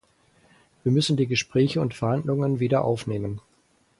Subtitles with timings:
[0.81, 3.39] Wir müssen die Gespräche und Verhandlungen wieder aufnehmen.